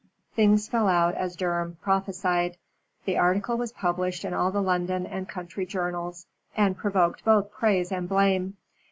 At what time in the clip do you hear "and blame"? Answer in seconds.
7.91-8.57